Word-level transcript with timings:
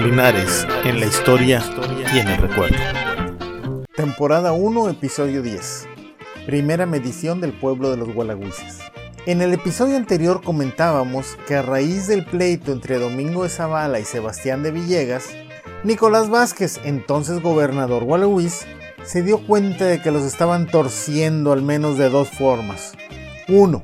Linares, 0.00 0.64
en 0.84 1.00
la 1.00 1.06
historia 1.06 1.60
y 2.14 2.18
en 2.20 2.28
el 2.28 2.36
recuerdo. 2.36 2.76
Temporada 3.96 4.52
1, 4.52 4.90
episodio 4.90 5.42
10. 5.42 5.88
Primera 6.46 6.86
medición 6.86 7.40
del 7.40 7.52
pueblo 7.52 7.90
de 7.90 7.96
los 7.96 8.14
Gualagüises. 8.14 8.78
En 9.26 9.42
el 9.42 9.52
episodio 9.52 9.96
anterior 9.96 10.40
comentábamos 10.44 11.36
que 11.48 11.56
a 11.56 11.62
raíz 11.62 12.06
del 12.06 12.24
pleito 12.24 12.70
entre 12.70 13.00
Domingo 13.00 13.42
de 13.42 13.48
Zavala 13.48 13.98
y 13.98 14.04
Sebastián 14.04 14.62
de 14.62 14.70
Villegas, 14.70 15.30
Nicolás 15.82 16.30
Vázquez, 16.30 16.78
entonces 16.84 17.42
gobernador 17.42 18.04
gualagüiz, 18.04 18.66
se 19.02 19.22
dio 19.22 19.44
cuenta 19.44 19.84
de 19.86 20.00
que 20.00 20.12
los 20.12 20.22
estaban 20.22 20.68
torciendo 20.68 21.52
al 21.52 21.62
menos 21.62 21.98
de 21.98 22.08
dos 22.08 22.28
formas. 22.28 22.92
Uno, 23.48 23.82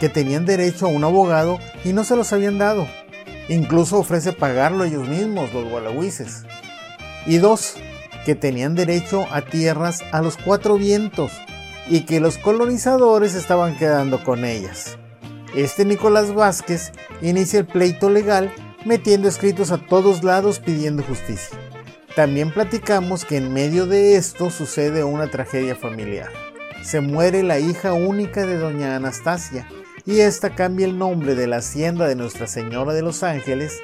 que 0.00 0.08
tenían 0.08 0.44
derecho 0.44 0.86
a 0.86 0.88
un 0.88 1.04
abogado 1.04 1.60
y 1.84 1.92
no 1.92 2.02
se 2.02 2.16
los 2.16 2.32
habían 2.32 2.58
dado. 2.58 2.88
Incluso 3.48 3.98
ofrece 3.98 4.32
pagarlo 4.32 4.84
ellos 4.84 5.08
mismos, 5.08 5.52
los 5.52 5.68
gualagüises. 5.68 6.44
Y 7.26 7.38
dos, 7.38 7.76
que 8.24 8.34
tenían 8.34 8.74
derecho 8.74 9.26
a 9.30 9.42
tierras 9.42 10.02
a 10.12 10.22
los 10.22 10.36
cuatro 10.36 10.76
vientos 10.76 11.32
y 11.88 12.00
que 12.00 12.20
los 12.20 12.38
colonizadores 12.38 13.34
estaban 13.34 13.76
quedando 13.76 14.22
con 14.22 14.44
ellas. 14.44 14.98
Este 15.54 15.84
Nicolás 15.84 16.32
Vázquez 16.32 16.92
inicia 17.20 17.60
el 17.60 17.66
pleito 17.66 18.10
legal 18.10 18.52
metiendo 18.84 19.28
escritos 19.28 19.70
a 19.70 19.78
todos 19.78 20.24
lados 20.24 20.60
pidiendo 20.60 21.02
justicia. 21.02 21.58
También 22.14 22.52
platicamos 22.52 23.24
que 23.24 23.36
en 23.36 23.52
medio 23.52 23.86
de 23.86 24.16
esto 24.16 24.50
sucede 24.50 25.04
una 25.04 25.30
tragedia 25.30 25.74
familiar. 25.74 26.30
Se 26.82 27.00
muere 27.00 27.42
la 27.42 27.58
hija 27.58 27.92
única 27.92 28.44
de 28.46 28.58
doña 28.58 28.96
Anastasia 28.96 29.66
y 30.04 30.20
esta 30.20 30.54
cambia 30.54 30.86
el 30.86 30.98
nombre 30.98 31.34
de 31.34 31.46
la 31.46 31.56
hacienda 31.56 32.06
de 32.06 32.16
Nuestra 32.16 32.46
Señora 32.46 32.92
de 32.92 33.02
los 33.02 33.22
Ángeles 33.22 33.80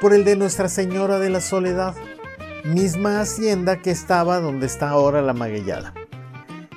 por 0.00 0.14
el 0.14 0.24
de 0.24 0.36
Nuestra 0.36 0.68
Señora 0.68 1.18
de 1.18 1.30
la 1.30 1.40
Soledad, 1.40 1.94
misma 2.64 3.20
hacienda 3.20 3.82
que 3.82 3.90
estaba 3.90 4.40
donde 4.40 4.66
está 4.66 4.90
ahora 4.90 5.22
la 5.22 5.32
Maguellada. 5.32 5.94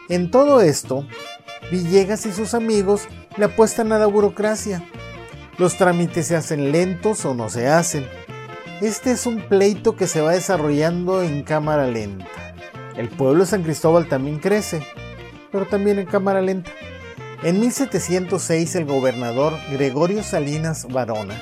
En 0.10 0.32
todo 0.32 0.62
esto, 0.62 1.06
Villegas 1.72 2.26
y 2.26 2.34
sus 2.34 2.54
amigos 2.54 3.08
le 3.38 3.46
apuestan 3.46 3.94
a 3.94 3.98
la 3.98 4.06
burocracia. 4.06 4.84
Los 5.58 5.78
trámites 5.78 6.28
se 6.28 6.36
hacen 6.36 6.74
lentos 6.74 7.24
o 7.24 7.34
no 7.34 7.50
se 7.50 7.70
hacen. 7.70 8.06
Este 8.82 9.12
es 9.12 9.26
un 9.26 9.48
pleito 9.48 9.96
que 9.96 10.08
se 10.08 10.20
va 10.20 10.34
desarrollando 10.34 11.24
en 11.24 11.44
cámara 11.44 11.88
lenta. 11.88 12.26
El 12.98 13.08
pueblo 13.08 13.46
de 13.46 13.50
San 13.50 13.64
Cristóbal 13.64 14.10
también 14.10 14.40
crece, 14.40 14.86
pero 15.50 15.66
también 15.66 15.98
en 15.98 16.08
cámara 16.08 16.42
lenta. 16.42 16.72
En 17.44 17.60
1706 17.60 18.76
el 18.76 18.86
gobernador 18.86 19.58
Gregorio 19.72 20.22
Salinas 20.22 20.86
Varona 20.88 21.42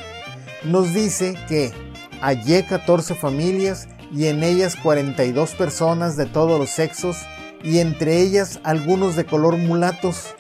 nos 0.63 0.93
dice 0.93 1.37
que 1.49 1.73
hallé 2.21 2.65
14 2.65 3.15
familias 3.15 3.89
y 4.09 4.27
en 4.27 4.41
ellas 4.41 4.77
42 4.77 5.55
personas 5.55 6.15
de 6.15 6.25
todos 6.25 6.57
los 6.57 6.69
sexos 6.69 7.17
y 7.63 7.79
entre 7.79 8.21
ellas 8.21 8.61
algunos 8.63 9.17
de 9.17 9.25
color 9.25 9.57
mulatos, 9.57 10.35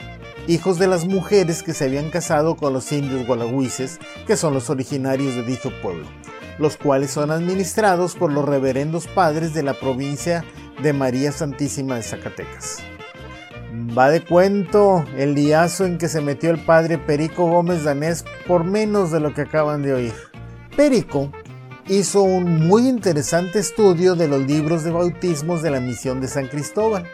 hijos 0.47 0.79
de 0.79 0.87
las 0.87 1.05
mujeres 1.05 1.61
que 1.61 1.73
se 1.73 1.85
habían 1.85 2.09
casado 2.09 2.55
con 2.55 2.71
los 2.71 2.89
indios 2.93 3.27
gualagüises, 3.27 3.99
que 4.25 4.37
son 4.37 4.53
los 4.53 4.69
originarios 4.69 5.35
de 5.35 5.43
dicho 5.43 5.73
pueblo, 5.81 6.07
los 6.57 6.77
cuales 6.77 7.11
son 7.11 7.31
administrados 7.31 8.15
por 8.15 8.31
los 8.31 8.45
reverendos 8.45 9.07
padres 9.07 9.53
de 9.53 9.63
la 9.63 9.73
provincia 9.73 10.45
de 10.81 10.93
María 10.93 11.33
Santísima 11.33 11.97
de 11.97 12.03
Zacatecas. 12.03 12.77
Va 13.97 14.09
de 14.09 14.21
cuento 14.23 15.05
el 15.17 15.35
liazo 15.35 15.85
en 15.85 15.97
que 15.97 16.09
se 16.09 16.21
metió 16.21 16.51
el 16.51 16.59
padre 16.59 16.97
Perico 16.97 17.45
Gómez 17.45 17.83
Danés 17.83 18.25
por 18.45 18.63
menos 18.63 19.11
de 19.11 19.19
lo 19.19 19.33
que 19.33 19.41
acaban 19.41 19.83
de 19.83 19.93
oír. 19.93 20.13
Perico 20.75 21.31
hizo 21.87 22.21
un 22.21 22.67
muy 22.67 22.87
interesante 22.87 23.59
estudio 23.59 24.15
de 24.15 24.27
los 24.27 24.41
libros 24.41 24.83
de 24.83 24.91
bautismos 24.91 25.61
de 25.61 25.71
la 25.71 25.79
misión 25.79 26.19
de 26.19 26.27
San 26.27 26.47
Cristóbal 26.47 27.07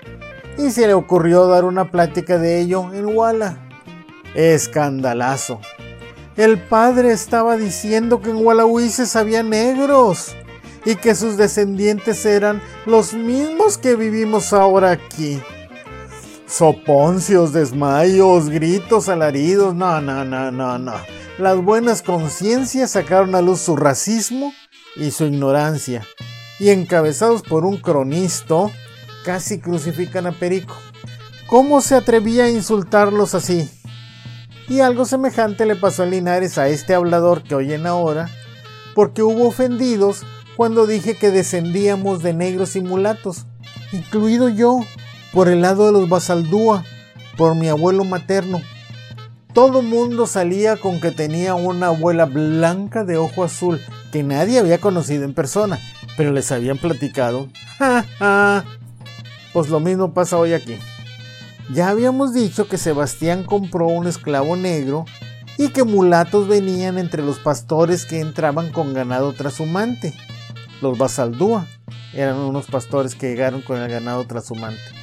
y 0.57 0.71
se 0.71 0.87
le 0.87 0.93
ocurrió 0.93 1.47
dar 1.47 1.65
una 1.65 1.91
plática 1.91 2.37
de 2.37 2.61
ello 2.61 2.91
en 2.93 3.05
Huala. 3.15 3.59
Escandalazo. 4.33 5.61
El 6.35 6.59
padre 6.59 7.11
estaba 7.11 7.57
diciendo 7.57 8.21
que 8.21 8.31
en 8.31 8.45
Hualahuises 8.45 9.15
había 9.15 9.43
negros 9.43 10.35
y 10.83 10.95
que 10.95 11.15
sus 11.15 11.37
descendientes 11.37 12.25
eran 12.25 12.61
los 12.85 13.13
mismos 13.13 13.77
que 13.77 13.95
vivimos 13.95 14.51
ahora 14.51 14.91
aquí. 14.91 15.41
Soponcios, 16.47 17.53
desmayos, 17.53 18.49
gritos, 18.49 19.09
alaridos, 19.09 19.73
no, 19.73 19.99
no, 19.99 20.23
no, 20.23 20.51
no, 20.51 20.77
no. 20.77 20.93
Las 21.39 21.57
buenas 21.57 22.01
conciencias 22.01 22.91
sacaron 22.91 23.33
a 23.33 23.41
luz 23.41 23.59
su 23.59 23.75
racismo 23.75 24.53
y 24.95 25.11
su 25.11 25.25
ignorancia, 25.25 26.05
y 26.59 26.69
encabezados 26.69 27.41
por 27.41 27.65
un 27.65 27.77
cronista, 27.77 28.67
casi 29.25 29.59
crucifican 29.59 30.27
a 30.27 30.31
Perico. 30.31 30.75
¿Cómo 31.47 31.81
se 31.81 31.95
atrevía 31.95 32.45
a 32.45 32.49
insultarlos 32.49 33.33
así? 33.33 33.69
Y 34.69 34.79
algo 34.79 35.05
semejante 35.05 35.65
le 35.65 35.75
pasó 35.75 36.03
a 36.03 36.05
Linares 36.05 36.57
a 36.57 36.69
este 36.69 36.93
hablador 36.93 37.43
que 37.43 37.55
oyen 37.55 37.87
ahora, 37.87 38.29
porque 38.93 39.23
hubo 39.23 39.47
ofendidos 39.47 40.23
cuando 40.55 40.87
dije 40.87 41.17
que 41.17 41.31
descendíamos 41.31 42.23
de 42.23 42.33
negros 42.33 42.75
y 42.75 42.81
mulatos, 42.81 43.45
incluido 43.91 44.47
yo, 44.47 44.79
por 45.35 45.49
el 45.49 45.59
lado 45.59 45.87
de 45.87 45.91
los 45.91 46.07
Basaldúa, 46.07 46.85
por 47.35 47.55
mi 47.55 47.67
abuelo 47.67 48.05
materno. 48.05 48.61
Todo 49.53 49.81
mundo 49.81 50.27
salía 50.27 50.77
con 50.77 51.01
que 51.01 51.11
tenía 51.11 51.55
una 51.55 51.87
abuela 51.87 52.23
blanca 52.23 53.03
de 53.03 53.17
ojo 53.17 53.43
azul 53.43 53.81
que 54.13 54.23
nadie 54.23 54.59
había 54.59 54.79
conocido 54.79 55.25
en 55.25 55.33
persona, 55.33 55.77
pero 56.15 56.31
les 56.31 56.51
habían 56.51 56.77
platicado. 56.77 57.49
Pues 59.51 59.69
lo 59.69 59.79
mismo 59.79 60.13
pasa 60.13 60.37
hoy 60.37 60.51
aquí. 60.51 60.77
Ya 61.73 61.87
habíamos 61.87 62.33
dicho 62.33 62.67
que 62.67 62.77
Sebastián 62.77 63.45
compró 63.45 63.87
un 63.87 64.05
esclavo 64.05 64.57
negro 64.57 65.05
y 65.57 65.69
que 65.69 65.85
mulatos 65.85 66.49
venían 66.49 66.97
entre 66.97 67.23
los 67.23 67.39
pastores 67.39 68.05
que 68.05 68.19
entraban 68.19 68.73
con 68.73 68.93
ganado 68.93 69.31
trashumante. 69.31 70.13
Los 70.81 70.97
Basaldúa 70.97 71.67
eran 72.13 72.35
unos 72.35 72.65
pastores 72.65 73.15
que 73.15 73.29
llegaron 73.29 73.61
con 73.61 73.81
el 73.81 73.89
ganado 73.89 74.27
trashumante. 74.27 74.94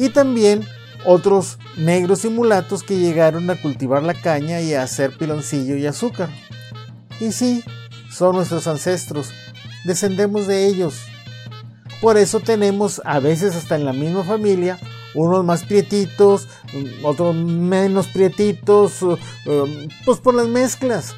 Y 0.00 0.08
también 0.08 0.66
otros 1.04 1.58
negros 1.76 2.24
y 2.24 2.30
mulatos 2.30 2.82
que 2.82 2.96
llegaron 2.96 3.50
a 3.50 3.60
cultivar 3.60 4.02
la 4.02 4.14
caña 4.14 4.62
y 4.62 4.72
a 4.72 4.82
hacer 4.82 5.14
piloncillo 5.18 5.76
y 5.76 5.84
azúcar. 5.84 6.30
Y 7.20 7.32
sí, 7.32 7.62
son 8.10 8.36
nuestros 8.36 8.66
ancestros, 8.66 9.30
descendemos 9.84 10.46
de 10.46 10.66
ellos. 10.66 11.02
Por 12.00 12.16
eso 12.16 12.40
tenemos 12.40 13.02
a 13.04 13.18
veces 13.20 13.54
hasta 13.54 13.76
en 13.76 13.84
la 13.84 13.92
misma 13.92 14.24
familia 14.24 14.78
unos 15.14 15.44
más 15.44 15.64
prietitos, 15.64 16.48
otros 17.02 17.34
menos 17.34 18.06
prietitos, 18.06 19.02
uh, 19.02 19.18
um, 19.44 19.88
pues 20.06 20.18
por 20.18 20.32
las 20.34 20.48
mezclas. 20.48 21.14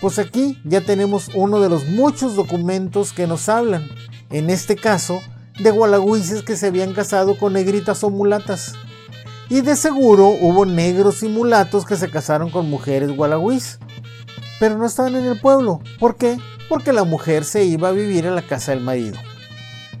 Pues 0.00 0.18
aquí 0.18 0.58
ya 0.64 0.80
tenemos 0.80 1.28
uno 1.34 1.60
de 1.60 1.68
los 1.68 1.84
muchos 1.84 2.36
documentos 2.36 3.12
que 3.12 3.26
nos 3.26 3.50
hablan, 3.50 3.86
en 4.30 4.48
este 4.48 4.76
caso, 4.76 5.20
de 5.58 5.70
gualagüises 5.70 6.42
que 6.42 6.56
se 6.56 6.68
habían 6.68 6.94
casado 6.94 7.38
con 7.38 7.52
negritas 7.52 8.04
o 8.04 8.10
mulatas. 8.10 8.74
Y 9.48 9.62
de 9.62 9.76
seguro 9.76 10.28
hubo 10.28 10.66
negros 10.66 11.22
y 11.22 11.28
mulatos 11.28 11.84
que 11.86 11.96
se 11.96 12.10
casaron 12.10 12.50
con 12.50 12.68
mujeres 12.68 13.14
gualagüis 13.16 13.78
pero 14.58 14.76
no 14.76 14.86
estaban 14.86 15.16
en 15.16 15.24
el 15.24 15.40
pueblo. 15.40 15.80
¿Por 15.98 16.16
qué? 16.16 16.38
Porque 16.68 16.92
la 16.92 17.04
mujer 17.04 17.44
se 17.44 17.64
iba 17.64 17.88
a 17.88 17.92
vivir 17.92 18.26
a 18.26 18.32
la 18.32 18.42
casa 18.42 18.72
del 18.72 18.80
marido. 18.80 19.16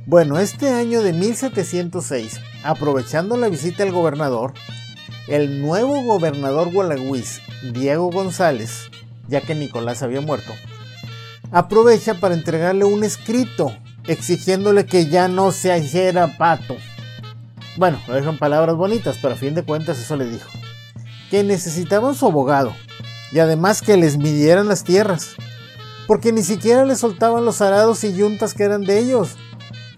Bueno, 0.06 0.38
este 0.38 0.70
año 0.70 1.02
de 1.02 1.12
1706, 1.12 2.40
aprovechando 2.64 3.36
la 3.36 3.48
visita 3.48 3.84
del 3.84 3.92
gobernador, 3.92 4.54
el 5.28 5.60
nuevo 5.60 6.02
gobernador 6.02 6.72
gualagüiz, 6.72 7.40
Diego 7.72 8.10
González, 8.10 8.90
ya 9.28 9.42
que 9.42 9.54
Nicolás 9.54 10.02
había 10.02 10.22
muerto, 10.22 10.52
aprovecha 11.50 12.14
para 12.14 12.34
entregarle 12.34 12.84
un 12.84 13.04
escrito 13.04 13.72
exigiéndole 14.08 14.86
que 14.86 15.06
ya 15.06 15.28
no 15.28 15.52
se 15.52 15.76
hiciera 15.78 16.36
pato. 16.36 16.76
Bueno, 17.76 18.00
lo 18.08 18.14
dejan 18.14 18.38
palabras 18.38 18.74
bonitas, 18.74 19.18
pero 19.22 19.34
a 19.34 19.36
fin 19.36 19.54
de 19.54 19.62
cuentas 19.62 19.98
eso 19.98 20.16
le 20.16 20.28
dijo. 20.28 20.50
Que 21.30 21.44
necesitaban 21.44 22.14
su 22.16 22.26
abogado, 22.26 22.74
y 23.30 23.38
además 23.38 23.82
que 23.82 23.96
les 23.96 24.16
midieran 24.16 24.66
las 24.66 24.82
tierras, 24.82 25.36
porque 26.06 26.32
ni 26.32 26.42
siquiera 26.42 26.84
les 26.84 26.98
soltaban 26.98 27.44
los 27.44 27.60
arados 27.60 28.02
y 28.02 28.14
yuntas 28.14 28.54
que 28.54 28.64
eran 28.64 28.82
de 28.82 28.98
ellos, 28.98 29.36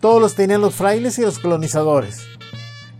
todos 0.00 0.20
los 0.20 0.34
tenían 0.34 0.60
los 0.60 0.74
frailes 0.74 1.18
y 1.18 1.22
los 1.22 1.38
colonizadores. 1.38 2.26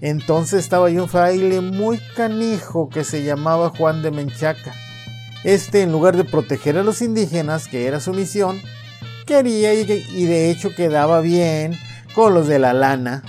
Entonces 0.00 0.60
estaba 0.60 0.86
ahí 0.86 0.98
un 0.98 1.08
fraile 1.08 1.60
muy 1.60 1.98
canijo 2.16 2.88
que 2.88 3.04
se 3.04 3.22
llamaba 3.22 3.72
Juan 3.76 4.02
de 4.02 4.10
Menchaca. 4.10 4.74
Este, 5.44 5.82
en 5.82 5.92
lugar 5.92 6.16
de 6.16 6.24
proteger 6.24 6.78
a 6.78 6.82
los 6.82 7.02
indígenas, 7.02 7.66
que 7.66 7.86
era 7.86 8.00
su 8.00 8.12
misión, 8.12 8.60
quería 9.30 9.72
y, 9.74 9.84
de 9.84 10.50
hecho 10.50 10.74
quedaba 10.74 11.20
bien 11.20 11.78
con 12.16 12.34
los 12.34 12.48
de 12.48 12.58
la 12.58 12.72
lana, 12.72 13.22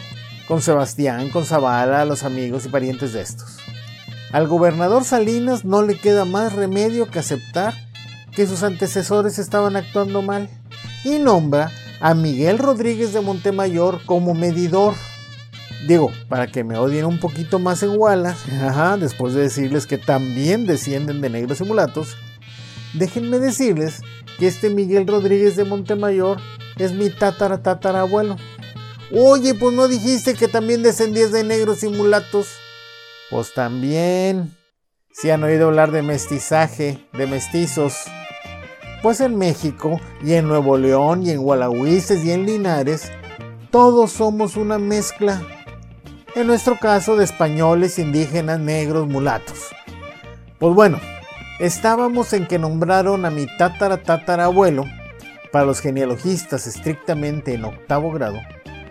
con 0.48 0.59
Sebastián, 0.59 1.30
con 1.30 1.45
Zavala, 1.45 2.06
los 2.06 2.24
amigos 2.24 2.65
y 2.65 2.69
parientes 2.69 3.13
de 3.13 3.21
estos. 3.21 3.57
Al 4.31 4.48
gobernador 4.48 5.03
Salinas 5.03 5.63
no 5.63 5.83
le 5.83 5.95
queda 5.95 6.25
más 6.25 6.53
remedio 6.53 7.12
que 7.12 7.19
aceptar 7.19 7.75
que 8.36 8.48
sus 8.48 8.63
antecesores 8.63 9.38
estaban 9.38 9.75
actuando 9.75 10.24
mal 10.24 10.50
y 11.03 11.19
nombra 11.19 11.69
a 12.00 12.15
Miguel 12.15 12.57
Rodríguez 12.57 13.13
de 13.13 13.21
Montemayor 13.21 14.01
como 14.07 14.33
medidor. 14.33 14.95
Digo, 15.88 16.12
para 16.30 16.47
que 16.47 16.63
me 16.63 16.80
odien 16.80 17.06
un 17.06 17.19
poquito 17.19 17.59
más 17.59 17.83
en 17.83 17.92
Walla, 17.95 18.36
después 19.00 19.36
de 19.36 19.42
decirles 19.42 19.86
que 19.86 20.00
también 20.00 20.65
descienden 20.65 21.21
de 21.21 21.30
negros 21.30 21.62
y 21.62 21.63
mulatos, 21.63 22.18
déjenme 22.93 23.39
decirles 23.39 24.01
que 24.38 24.47
este 24.47 24.69
Miguel 24.69 25.07
Rodríguez 25.07 25.55
de 25.55 25.65
Montemayor 25.65 26.38
es 26.77 26.93
mi 26.93 27.09
tatara 27.09 27.61
tatara 27.61 28.01
abuelo. 28.01 28.38
Oye, 29.13 29.53
pues 29.53 29.75
no 29.75 29.88
dijiste 29.88 30.35
que 30.35 30.47
también 30.47 30.83
descendías 30.83 31.31
de 31.31 31.43
negros 31.43 31.83
y 31.83 31.89
mulatos. 31.89 32.47
Pues 33.29 33.53
también. 33.53 34.55
Si 35.11 35.29
han 35.29 35.43
oído 35.43 35.67
hablar 35.67 35.91
de 35.91 36.01
mestizaje, 36.01 37.05
de 37.13 37.27
mestizos. 37.27 37.95
Pues 39.01 39.19
en 39.19 39.37
México 39.37 39.99
y 40.23 40.33
en 40.33 40.47
Nuevo 40.47 40.77
León 40.77 41.23
y 41.23 41.31
en 41.31 41.41
Gualahuises 41.41 42.23
y 42.23 42.31
en 42.31 42.45
Linares, 42.45 43.11
todos 43.69 44.11
somos 44.11 44.55
una 44.55 44.77
mezcla. 44.77 45.41
En 46.35 46.47
nuestro 46.47 46.77
caso 46.79 47.17
de 47.17 47.25
españoles, 47.25 47.99
indígenas, 47.99 48.59
negros, 48.59 49.07
mulatos. 49.07 49.67
Pues 50.59 50.73
bueno, 50.73 50.99
estábamos 51.61 52.33
en 52.33 52.47
que 52.47 52.59
nombraron 52.59 53.25
a 53.25 53.29
mi 53.29 53.47
tatara 53.57 53.97
tatara 54.03 54.45
abuelo, 54.45 54.85
para 55.51 55.65
los 55.65 55.81
genealogistas 55.81 56.65
estrictamente 56.65 57.53
en 57.53 57.65
octavo 57.65 58.11
grado, 58.11 58.39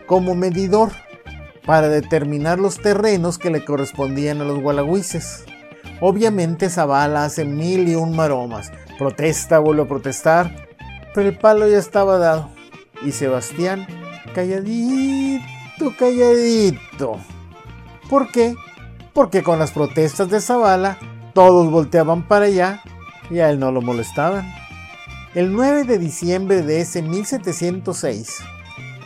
como 0.07 0.35
medidor 0.35 0.91
para 1.67 1.89
determinar 1.89 2.59
los 2.59 2.79
terrenos 2.79 3.39
que 3.39 3.51
le 3.51 3.65
correspondían 3.65 4.41
a 4.41 4.45
los 4.45 4.61
gualagüises. 4.61 5.45
Obviamente 6.01 6.71
Zavala 6.71 7.25
hace 7.25 7.45
mil 7.45 7.89
y 7.89 7.95
un 7.95 8.17
maromas, 8.17 8.73
Protesta, 8.99 9.59
vuelve 9.59 9.83
a 9.83 9.89
protestar, 9.89 10.69
pero 11.15 11.31
el 11.31 11.39
palo 11.39 11.67
ya 11.67 11.79
estaba 11.79 12.19
dado. 12.19 12.51
Y 13.03 13.13
Sebastián, 13.13 13.87
calladito, 14.35 15.95
calladito. 15.99 17.17
¿Por 18.11 18.31
qué? 18.31 18.55
Porque 19.15 19.43
con 19.43 19.59
las 19.59 19.73
protestas 19.73 20.29
de 20.29 20.43
Zavala, 20.43 20.99
todos 21.33 21.71
volteaban 21.71 22.27
para 22.27 22.47
allá 22.47 22.83
y 23.31 23.39
a 23.39 23.51
él 23.51 23.59
no 23.59 23.73
lo 23.73 23.83
molestaban. 23.83 24.51
El 25.35 25.53
9 25.53 25.85
de 25.85 25.99
diciembre 25.99 26.63
de 26.63 26.81
ese 26.81 27.03
1706, 27.03 28.39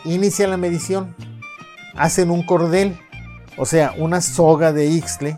inicia 0.04 0.48
la 0.48 0.56
medición. 0.56 1.14
Hacen 1.94 2.30
un 2.30 2.44
cordel, 2.44 2.98
o 3.56 3.66
sea, 3.66 3.92
una 3.98 4.20
soga 4.20 4.72
de 4.72 4.86
Ixtle, 4.86 5.36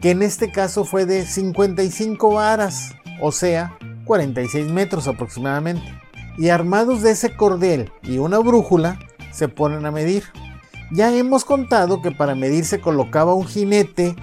que 0.00 0.10
en 0.10 0.22
este 0.22 0.50
caso 0.50 0.84
fue 0.84 1.06
de 1.06 1.24
55 1.24 2.34
varas 2.34 2.94
o 3.20 3.32
sea, 3.32 3.76
46 4.04 4.70
metros 4.70 5.06
aproximadamente. 5.06 5.82
Y 6.38 6.48
armados 6.48 7.02
de 7.02 7.10
ese 7.10 7.36
cordel 7.36 7.92
y 8.02 8.18
una 8.18 8.38
brújula, 8.38 8.98
se 9.30 9.48
ponen 9.48 9.84
a 9.86 9.90
medir. 9.90 10.24
Ya 10.90 11.14
hemos 11.14 11.44
contado 11.44 12.02
que 12.02 12.10
para 12.10 12.34
medir 12.34 12.64
se 12.64 12.80
colocaba 12.80 13.34
un 13.34 13.46
jinete 13.46 14.16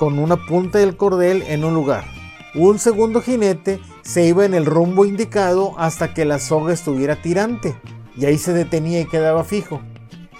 con 0.00 0.18
una 0.18 0.46
punta 0.46 0.78
del 0.78 0.96
cordel 0.96 1.42
en 1.46 1.62
un 1.62 1.74
lugar. 1.74 2.04
Un 2.54 2.78
segundo 2.78 3.20
jinete 3.20 3.80
se 4.00 4.24
iba 4.24 4.46
en 4.46 4.54
el 4.54 4.64
rumbo 4.64 5.04
indicado 5.04 5.74
hasta 5.76 6.14
que 6.14 6.24
la 6.24 6.38
soga 6.38 6.72
estuviera 6.72 7.16
tirante, 7.16 7.76
y 8.16 8.24
ahí 8.24 8.38
se 8.38 8.54
detenía 8.54 9.02
y 9.02 9.04
quedaba 9.04 9.44
fijo. 9.44 9.82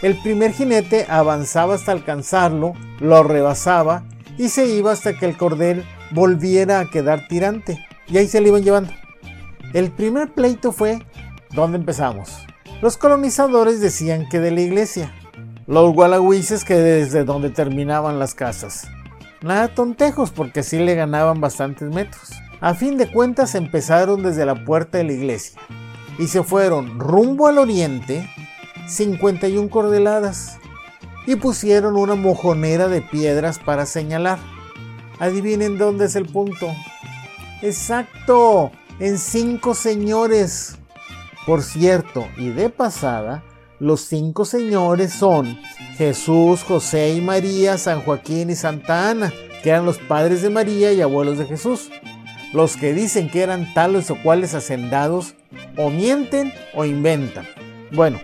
El 0.01 0.19
primer 0.23 0.55
jinete 0.55 1.05
avanzaba 1.11 1.75
hasta 1.75 1.93
alcanzarlo, 1.93 2.73
lo 3.01 3.23
rebasaba 3.23 4.05
y 4.39 4.49
se 4.49 4.67
iba 4.67 4.93
hasta 4.93 5.19
que 5.19 5.27
el 5.27 5.37
cordel 5.37 5.85
volviera 6.11 6.81
a 6.81 6.89
quedar 6.89 7.29
tirante 7.29 7.87
y 8.09 8.17
ahí 8.17 8.29
se 8.29 8.41
le 8.41 8.49
iban 8.49 8.62
llevando. 8.62 8.95
El 9.75 9.91
primer 9.91 10.33
pleito 10.33 10.73
fue 10.73 11.05
¿dónde 11.51 11.77
empezamos? 11.77 12.47
Los 12.81 12.97
colonizadores 12.97 13.83
decían 13.83 14.27
que 14.31 14.41
de 14.41 14.53
la 14.53 14.62
iglesia, 14.62 15.12
los 15.67 15.93
gualagüises 15.93 16.65
que 16.65 16.77
desde 16.77 17.25
donde 17.25 17.51
terminaban 17.51 18.19
las 18.19 18.35
casas. 18.35 18.89
Nada 19.42 19.69
tontejos 19.69 20.31
porque 20.31 20.62
sí 20.62 20.78
le 20.78 20.94
ganaban 20.94 21.40
bastantes 21.40 21.88
metros. 21.88 22.31
A 22.60 22.75
fin 22.75 22.98
de 22.98 23.10
cuentas 23.10 23.54
empezaron 23.54 24.22
desde 24.22 24.44
la 24.44 24.64
puerta 24.64 24.98
de 24.98 25.04
la 25.04 25.12
iglesia 25.12 25.58
y 26.19 26.26
se 26.26 26.42
fueron 26.42 27.00
rumbo 27.00 27.48
al 27.48 27.56
oriente 27.56 28.28
51 28.87 29.70
cordeladas 29.70 30.58
y 31.26 31.37
pusieron 31.37 31.96
una 31.96 32.16
mojonera 32.16 32.88
de 32.88 33.00
piedras 33.00 33.58
para 33.58 33.87
señalar. 33.87 34.38
Adivinen 35.19 35.78
dónde 35.78 36.06
es 36.06 36.16
el 36.16 36.26
punto. 36.26 36.69
Exacto, 37.62 38.72
en 38.98 39.19
cinco 39.19 39.75
señores. 39.75 40.76
Por 41.46 41.62
cierto, 41.62 42.26
y 42.37 42.50
de 42.50 42.69
pasada, 42.69 43.42
los 43.78 44.02
cinco 44.02 44.44
señores 44.44 45.12
son 45.12 45.58
Jesús, 46.00 46.62
José 46.62 47.11
y 47.11 47.20
María, 47.20 47.76
San 47.76 48.00
Joaquín 48.00 48.49
y 48.49 48.55
Santa 48.55 49.11
Ana, 49.11 49.35
que 49.62 49.69
eran 49.69 49.85
los 49.85 49.99
padres 49.99 50.41
de 50.41 50.49
María 50.49 50.94
y 50.94 51.02
abuelos 51.02 51.37
de 51.37 51.44
Jesús. 51.44 51.91
Los 52.55 52.79
que 52.79 52.94
dicen 52.94 53.29
que 53.29 53.43
eran 53.43 53.75
tales 53.75 54.11
o 54.11 54.17
cuales 54.23 54.55
hacendados, 54.55 55.35
o 55.76 55.91
mienten 55.91 56.55
o 56.73 56.87
inventan. 56.87 57.47
Bueno, 57.93 58.19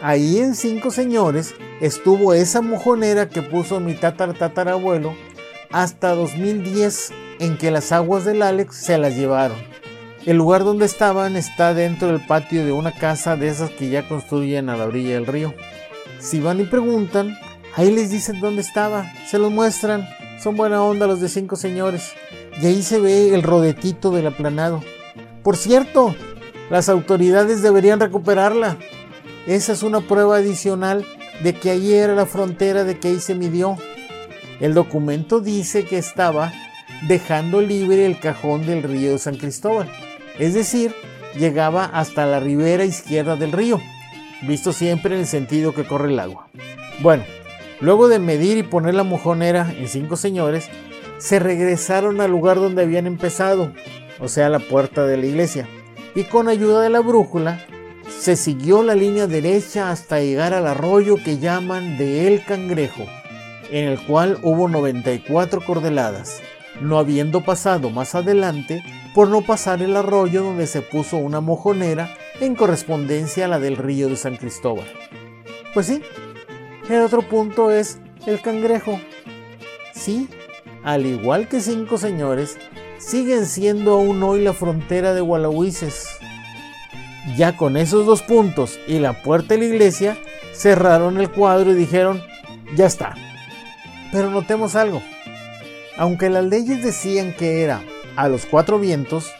ahí 0.00 0.38
en 0.38 0.54
cinco 0.54 0.92
señores 0.92 1.56
estuvo 1.80 2.32
esa 2.32 2.62
mojonera 2.62 3.28
que 3.28 3.42
puso 3.42 3.80
mi 3.80 3.94
tatarabuelo 3.94 5.12
hasta 5.72 6.14
2010 6.14 7.12
en 7.40 7.58
que 7.58 7.72
las 7.72 7.90
aguas 7.90 8.24
del 8.24 8.40
Alex 8.40 8.76
se 8.76 8.98
las 8.98 9.16
llevaron. 9.16 9.58
El 10.26 10.36
lugar 10.36 10.62
donde 10.62 10.86
estaban 10.86 11.34
está 11.34 11.74
dentro 11.74 12.06
del 12.06 12.24
patio 12.24 12.64
de 12.64 12.70
una 12.70 12.92
casa 12.92 13.34
de 13.34 13.48
esas 13.48 13.70
que 13.70 13.88
ya 13.88 14.06
construyen 14.06 14.68
a 14.68 14.76
la 14.76 14.84
orilla 14.84 15.14
del 15.14 15.26
río. 15.26 15.54
Si 16.18 16.40
van 16.40 16.60
y 16.60 16.64
preguntan, 16.64 17.36
ahí 17.74 17.90
les 17.90 18.10
dicen 18.10 18.40
dónde 18.40 18.62
estaba, 18.62 19.12
se 19.28 19.38
los 19.38 19.50
muestran. 19.50 20.06
Son 20.42 20.56
buena 20.56 20.82
onda 20.82 21.06
los 21.06 21.20
de 21.20 21.28
cinco 21.28 21.56
señores. 21.56 22.12
Y 22.60 22.66
ahí 22.66 22.82
se 22.82 22.98
ve 23.00 23.34
el 23.34 23.42
rodetito 23.42 24.10
del 24.10 24.26
aplanado. 24.26 24.82
Por 25.42 25.56
cierto, 25.56 26.14
las 26.70 26.88
autoridades 26.88 27.62
deberían 27.62 28.00
recuperarla. 28.00 28.76
Esa 29.46 29.72
es 29.72 29.82
una 29.82 30.00
prueba 30.00 30.36
adicional 30.36 31.04
de 31.42 31.54
que 31.54 31.70
allí 31.70 31.92
era 31.92 32.14
la 32.14 32.26
frontera 32.26 32.84
de 32.84 32.98
que 32.98 33.08
ahí 33.08 33.20
se 33.20 33.34
midió. 33.34 33.76
El 34.60 34.74
documento 34.74 35.40
dice 35.40 35.84
que 35.84 35.98
estaba 35.98 36.52
dejando 37.06 37.60
libre 37.60 38.06
el 38.06 38.18
cajón 38.18 38.66
del 38.66 38.82
río 38.82 39.18
San 39.18 39.36
Cristóbal, 39.36 39.90
es 40.38 40.54
decir, 40.54 40.94
llegaba 41.38 41.84
hasta 41.84 42.26
la 42.26 42.40
ribera 42.40 42.84
izquierda 42.84 43.36
del 43.36 43.52
río, 43.52 43.80
visto 44.42 44.72
siempre 44.72 45.14
en 45.14 45.20
el 45.20 45.26
sentido 45.26 45.72
que 45.72 45.84
corre 45.84 46.10
el 46.10 46.18
agua. 46.18 46.48
Bueno, 47.00 47.24
luego 47.80 48.08
de 48.08 48.18
medir 48.18 48.58
y 48.58 48.62
poner 48.62 48.94
la 48.94 49.02
mojonera 49.02 49.72
en 49.76 49.88
cinco 49.88 50.16
señores, 50.16 50.68
se 51.18 51.38
regresaron 51.38 52.20
al 52.20 52.30
lugar 52.30 52.56
donde 52.56 52.82
habían 52.82 53.06
empezado, 53.06 53.72
o 54.20 54.28
sea, 54.28 54.48
la 54.48 54.58
puerta 54.58 55.06
de 55.06 55.16
la 55.16 55.26
iglesia, 55.26 55.66
y 56.14 56.24
con 56.24 56.48
ayuda 56.48 56.82
de 56.82 56.90
la 56.90 57.00
brújula 57.00 57.64
se 58.08 58.36
siguió 58.36 58.82
la 58.82 58.94
línea 58.94 59.26
derecha 59.26 59.90
hasta 59.90 60.20
llegar 60.20 60.54
al 60.54 60.66
arroyo 60.66 61.16
que 61.16 61.38
llaman 61.38 61.98
de 61.98 62.28
El 62.28 62.44
Cangrejo, 62.44 63.04
en 63.70 63.88
el 63.88 64.00
cual 64.06 64.38
hubo 64.42 64.68
94 64.68 65.64
cordeladas 65.64 66.42
no 66.80 66.98
habiendo 66.98 67.42
pasado 67.42 67.90
más 67.90 68.14
adelante 68.14 68.82
por 69.14 69.28
no 69.28 69.42
pasar 69.42 69.82
el 69.82 69.96
arroyo 69.96 70.42
donde 70.42 70.66
se 70.66 70.82
puso 70.82 71.16
una 71.16 71.40
mojonera 71.40 72.14
en 72.40 72.54
correspondencia 72.54 73.46
a 73.46 73.48
la 73.48 73.58
del 73.58 73.76
río 73.76 74.08
de 74.08 74.16
San 74.16 74.36
Cristóbal. 74.36 74.86
Pues 75.74 75.86
sí, 75.86 76.02
el 76.88 77.02
otro 77.02 77.22
punto 77.22 77.70
es 77.70 77.98
el 78.26 78.40
cangrejo. 78.40 79.00
Sí, 79.94 80.28
al 80.84 81.06
igual 81.06 81.48
que 81.48 81.60
cinco 81.60 81.98
señores, 81.98 82.58
siguen 82.98 83.46
siendo 83.46 83.94
aún 83.94 84.22
hoy 84.22 84.42
la 84.42 84.52
frontera 84.52 85.14
de 85.14 85.20
Gualahuises. 85.20 86.18
Ya 87.36 87.56
con 87.56 87.76
esos 87.76 88.06
dos 88.06 88.22
puntos 88.22 88.78
y 88.86 88.98
la 88.98 89.22
puerta 89.22 89.54
de 89.54 89.58
la 89.58 89.64
iglesia, 89.66 90.16
cerraron 90.52 91.18
el 91.18 91.30
cuadro 91.30 91.72
y 91.72 91.74
dijeron, 91.74 92.22
ya 92.76 92.86
está. 92.86 93.14
Pero 94.12 94.30
notemos 94.30 94.76
algo. 94.76 95.02
Aunque 95.96 96.30
las 96.30 96.44
leyes 96.44 96.82
decían 96.82 97.34
que 97.34 97.62
era 97.62 97.82
a 98.16 98.28
los 98.28 98.46
cuatro 98.46 98.78
vientos, 98.78 99.32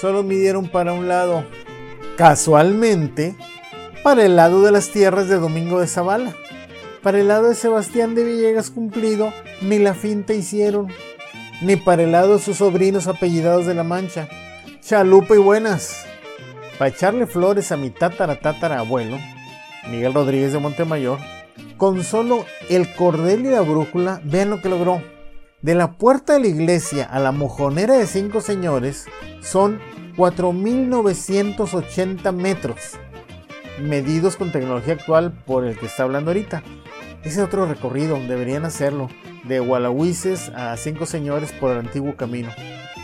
solo 0.00 0.22
midieron 0.22 0.68
para 0.68 0.92
un 0.92 1.08
lado. 1.08 1.44
Casualmente, 2.16 3.34
para 4.02 4.24
el 4.24 4.36
lado 4.36 4.62
de 4.62 4.70
las 4.70 4.90
tierras 4.90 5.28
de 5.28 5.38
Domingo 5.38 5.80
de 5.80 5.86
Zavala. 5.86 6.34
Para 7.02 7.18
el 7.18 7.28
lado 7.28 7.48
de 7.48 7.54
Sebastián 7.54 8.14
de 8.14 8.22
Villegas 8.22 8.70
Cumplido, 8.70 9.32
ni 9.62 9.78
la 9.78 9.94
finta 9.94 10.34
hicieron. 10.34 10.88
Ni 11.62 11.76
para 11.76 12.02
el 12.02 12.12
lado 12.12 12.34
de 12.34 12.42
sus 12.42 12.58
sobrinos 12.58 13.06
apellidados 13.06 13.66
de 13.66 13.74
la 13.74 13.82
Mancha. 13.82 14.28
Chalupa 14.82 15.34
y 15.34 15.38
buenas. 15.38 16.04
Para 16.78 16.90
echarle 16.90 17.26
flores 17.26 17.72
a 17.72 17.76
mi 17.76 17.90
tatara 17.90 18.40
tatara 18.40 18.80
abuelo, 18.80 19.18
Miguel 19.90 20.12
Rodríguez 20.14 20.52
de 20.52 20.58
Montemayor, 20.58 21.18
con 21.76 22.04
solo 22.04 22.44
el 22.68 22.94
cordel 22.94 23.46
y 23.46 23.50
la 23.50 23.62
brújula, 23.62 24.20
vean 24.24 24.50
lo 24.50 24.60
que 24.60 24.68
logró. 24.68 25.02
De 25.62 25.74
la 25.74 25.92
puerta 25.92 26.34
de 26.34 26.40
la 26.40 26.48
iglesia 26.48 27.04
a 27.04 27.20
la 27.20 27.32
mojonera 27.32 27.94
de 27.94 28.06
cinco 28.06 28.40
señores 28.40 29.06
son 29.40 29.80
4.980 30.16 32.32
metros. 32.32 32.98
medidos 33.80 34.36
con 34.36 34.52
tecnología 34.52 34.94
actual 34.94 35.32
por 35.46 35.64
el 35.64 35.78
que 35.78 35.86
está 35.86 36.02
hablando 36.02 36.30
ahorita. 36.30 36.62
Ese 37.24 37.42
otro 37.42 37.66
recorrido, 37.66 38.18
deberían 38.18 38.64
hacerlo, 38.64 39.08
de 39.44 39.60
Gualahuises 39.60 40.50
a 40.50 40.76
Cinco 40.76 41.06
Señores 41.06 41.52
por 41.52 41.72
el 41.72 41.78
antiguo 41.78 42.16
camino. 42.16 42.50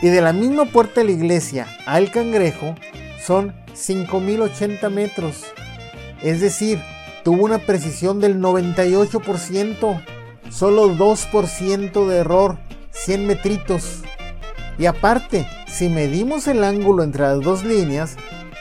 Y 0.01 0.09
de 0.09 0.21
la 0.21 0.31
misma 0.31 0.65
puerta 0.65 1.01
de 1.01 1.07
la 1.07 1.11
iglesia 1.11 1.67
al 1.85 2.11
cangrejo 2.11 2.75
son 3.21 3.53
5080 3.73 4.89
metros. 4.89 5.45
Es 6.21 6.41
decir, 6.41 6.79
tuvo 7.23 7.45
una 7.45 7.59
precisión 7.59 8.19
del 8.19 8.39
98%, 8.39 10.03
solo 10.49 10.89
2% 10.89 12.07
de 12.07 12.17
error, 12.17 12.57
100 12.91 13.27
metritos. 13.27 14.01
Y 14.77 14.85
aparte, 14.85 15.45
si 15.71 15.89
medimos 15.89 16.47
el 16.47 16.63
ángulo 16.63 17.03
entre 17.03 17.23
las 17.23 17.41
dos 17.41 17.63
líneas, 17.63 18.15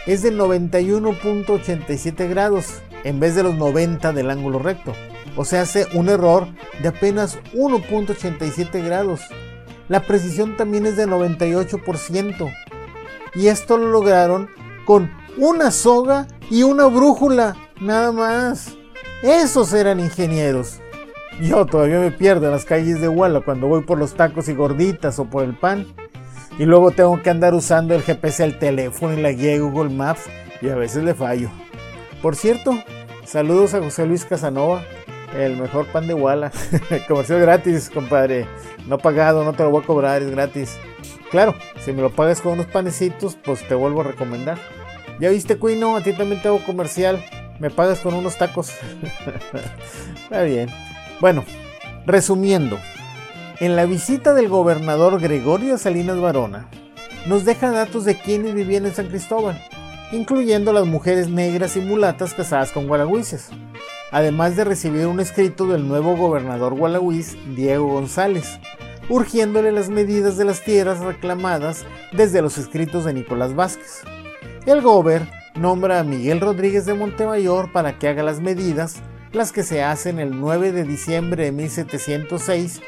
es 0.06 0.22
de 0.22 0.32
91.87 0.32 2.28
grados 2.28 2.82
en 3.04 3.20
vez 3.20 3.34
de 3.34 3.42
los 3.42 3.54
90 3.54 4.12
del 4.12 4.30
ángulo 4.30 4.58
recto. 4.58 4.92
O 5.36 5.44
sea, 5.44 5.62
hace 5.62 5.86
un 5.94 6.08
error 6.08 6.48
de 6.82 6.88
apenas 6.88 7.38
1.87 7.54 8.84
grados. 8.84 9.20
La 9.88 10.00
precisión 10.00 10.56
también 10.56 10.86
es 10.86 10.96
de 10.96 11.06
98%. 11.06 12.52
Y 13.34 13.46
esto 13.48 13.76
lo 13.76 13.90
lograron 13.90 14.48
con 14.84 15.10
una 15.36 15.70
soga 15.70 16.26
y 16.50 16.62
una 16.62 16.86
brújula, 16.86 17.56
nada 17.80 18.12
más. 18.12 18.76
Esos 19.22 19.72
eran 19.72 20.00
ingenieros. 20.00 20.80
Yo 21.40 21.66
todavía 21.66 22.00
me 22.00 22.10
pierdo 22.10 22.46
en 22.46 22.52
las 22.52 22.64
calles 22.64 23.00
de 23.00 23.08
Huala 23.08 23.40
cuando 23.40 23.68
voy 23.68 23.82
por 23.82 23.98
los 23.98 24.14
tacos 24.14 24.48
y 24.48 24.54
gorditas 24.54 25.18
o 25.18 25.26
por 25.26 25.44
el 25.44 25.56
pan. 25.56 25.86
Y 26.58 26.64
luego 26.64 26.90
tengo 26.90 27.22
que 27.22 27.30
andar 27.30 27.54
usando 27.54 27.94
el 27.94 28.02
GPS 28.02 28.42
al 28.42 28.58
teléfono 28.58 29.14
y 29.14 29.22
la 29.22 29.30
guía 29.30 29.52
de 29.52 29.60
Google 29.60 29.94
Maps 29.94 30.22
y 30.60 30.68
a 30.68 30.74
veces 30.74 31.04
le 31.04 31.14
fallo. 31.14 31.50
Por 32.20 32.34
cierto, 32.34 32.76
saludos 33.24 33.74
a 33.74 33.80
José 33.80 34.06
Luis 34.06 34.24
Casanova, 34.24 34.82
el 35.36 35.56
mejor 35.56 35.86
pan 35.86 36.08
de 36.08 36.14
Walla. 36.14 36.50
Comercial 37.08 37.40
gratis, 37.40 37.88
compadre. 37.88 38.46
No 38.88 38.98
pagado, 38.98 39.44
no 39.44 39.52
te 39.52 39.62
lo 39.62 39.70
voy 39.70 39.82
a 39.82 39.86
cobrar, 39.86 40.22
es 40.22 40.30
gratis. 40.30 40.76
Claro, 41.30 41.54
si 41.78 41.92
me 41.92 42.02
lo 42.02 42.10
pagas 42.10 42.40
con 42.40 42.54
unos 42.54 42.66
panecitos, 42.66 43.36
pues 43.36 43.66
te 43.68 43.76
vuelvo 43.76 44.00
a 44.00 44.04
recomendar. 44.04 44.58
¿Ya 45.20 45.30
viste, 45.30 45.58
Cuino? 45.58 45.96
A 45.96 46.02
ti 46.02 46.12
también 46.12 46.42
te 46.42 46.48
hago 46.48 46.64
comercial. 46.64 47.24
Me 47.60 47.70
pagas 47.70 48.00
con 48.00 48.14
unos 48.14 48.36
tacos. 48.36 48.72
Está 50.24 50.42
bien. 50.42 50.70
Bueno, 51.20 51.44
resumiendo. 52.06 52.78
En 53.60 53.74
la 53.74 53.86
visita 53.86 54.34
del 54.34 54.48
gobernador 54.48 55.20
Gregorio 55.20 55.78
Salinas 55.78 56.20
Varona, 56.20 56.68
nos 57.26 57.44
deja 57.44 57.72
datos 57.72 58.04
de 58.04 58.16
quienes 58.16 58.54
vivían 58.54 58.86
en 58.86 58.94
San 58.94 59.08
Cristóbal, 59.08 59.60
incluyendo 60.12 60.72
las 60.72 60.86
mujeres 60.86 61.28
negras 61.28 61.76
y 61.76 61.80
mulatas 61.80 62.34
casadas 62.34 62.70
con 62.70 62.86
gualagüises, 62.86 63.48
además 64.12 64.54
de 64.54 64.62
recibir 64.62 65.08
un 65.08 65.18
escrito 65.18 65.66
del 65.66 65.88
nuevo 65.88 66.16
gobernador 66.16 66.74
gualagüiz, 66.74 67.36
Diego 67.56 67.88
González, 67.88 68.60
urgiéndole 69.08 69.72
las 69.72 69.90
medidas 69.90 70.36
de 70.36 70.44
las 70.44 70.62
tierras 70.62 71.00
reclamadas 71.00 71.84
desde 72.12 72.42
los 72.42 72.58
escritos 72.58 73.06
de 73.06 73.14
Nicolás 73.14 73.56
Vázquez. 73.56 74.02
El 74.66 74.82
gober 74.82 75.28
nombra 75.56 75.98
a 75.98 76.04
Miguel 76.04 76.38
Rodríguez 76.38 76.86
de 76.86 76.94
Montemayor 76.94 77.72
para 77.72 77.98
que 77.98 78.06
haga 78.06 78.22
las 78.22 78.40
medidas, 78.40 79.02
las 79.32 79.50
que 79.50 79.64
se 79.64 79.82
hacen 79.82 80.20
el 80.20 80.38
9 80.38 80.70
de 80.70 80.84
diciembre 80.84 81.46
de 81.46 81.52
1706 81.52 82.82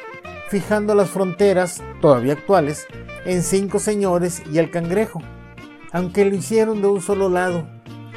fijando 0.50 0.96
las 0.96 1.10
fronteras, 1.10 1.80
todavía 2.00 2.32
actuales, 2.32 2.88
en 3.24 3.44
Cinco 3.44 3.78
Señores 3.78 4.42
y 4.52 4.58
el 4.58 4.70
Cangrejo, 4.70 5.22
aunque 5.92 6.24
lo 6.24 6.34
hicieron 6.34 6.82
de 6.82 6.88
un 6.88 7.00
solo 7.00 7.28
lado, 7.28 7.68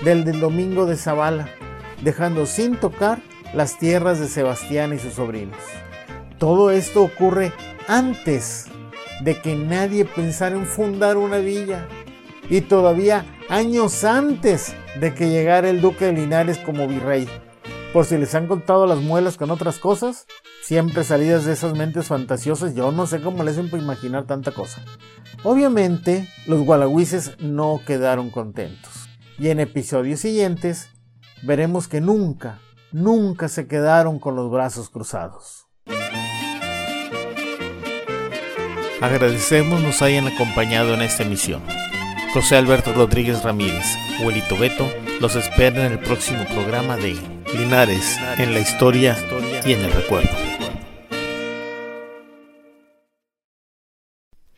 del 0.04 0.26
del 0.26 0.40
Domingo 0.40 0.88
de 0.88 0.98
Zavala, 0.98 1.48
dejando 2.02 2.48
sin 2.48 2.76
tocar 2.76 3.20
las 3.54 3.78
tierras 3.78 4.20
de 4.20 4.28
Sebastián 4.28 4.94
y 4.94 5.00
sus 5.00 5.14
sobrinos. 5.14 5.60
Todo 6.40 6.72
esto 6.72 7.04
ocurre 7.04 7.54
antes 7.88 8.66
de 9.22 9.40
que 9.40 9.56
nadie 9.56 10.04
pensara 10.04 10.56
en 10.56 10.66
fundar 10.66 11.18
una 11.18 11.38
villa 11.38 11.88
y 12.50 12.62
todavía 12.62 13.26
años 13.48 14.04
antes 14.04 14.74
de 15.00 15.14
que 15.14 15.30
llegara 15.30 15.70
el 15.70 15.82
duque 15.82 16.06
de 16.06 16.14
Linares 16.14 16.58
como 16.58 16.88
virrey. 16.88 17.28
Por 17.94 18.06
si 18.06 18.18
les 18.18 18.34
han 18.34 18.48
contado 18.48 18.88
las 18.88 18.98
muelas 18.98 19.38
con 19.38 19.52
otras 19.52 19.78
cosas, 19.78 20.26
siempre 20.64 21.04
salidas 21.04 21.46
de 21.46 21.54
esas 21.54 21.78
mentes 21.78 22.08
fantasiosas, 22.08 22.74
yo 22.74 22.92
no 22.92 23.06
sé 23.06 23.22
cómo 23.22 23.44
les 23.44 23.54
hacen 23.54 23.70
para 23.70 23.84
imaginar 23.84 24.26
tanta 24.26 24.52
cosa. 24.52 24.84
Obviamente, 25.44 26.28
los 26.48 26.62
gualagüises 26.62 27.38
no 27.40 27.82
quedaron 27.86 28.32
contentos. 28.32 29.08
Y 29.38 29.50
en 29.50 29.60
episodios 29.60 30.22
siguientes, 30.22 30.90
veremos 31.44 31.88
que 31.88 32.02
nunca, 32.02 32.60
nunca 32.92 33.48
se 33.48 33.68
quedaron 33.68 34.18
con 34.18 34.36
los 34.36 34.50
brazos 34.50 34.90
cruzados. 34.90 35.68
Agradecemos 39.02 39.84
nos 39.84 40.02
hayan 40.02 40.26
acompañado 40.26 40.96
en 40.96 41.04
esta 41.04 41.22
emisión. 41.22 41.62
José 42.34 42.56
Alberto 42.56 42.92
Rodríguez 42.94 43.44
Ramírez, 43.44 43.86
Huelito 44.24 44.58
Beto, 44.58 44.90
los 45.22 45.36
espera 45.36 45.86
en 45.86 45.92
el 45.92 46.00
próximo 46.00 46.44
programa 46.46 46.98
de 46.98 47.12
Linares 47.54 48.18
en 48.38 48.54
la 48.54 48.60
historia 48.60 49.18
y 49.66 49.74
en 49.74 49.82
el 49.82 49.92
recuerdo. 49.92 50.53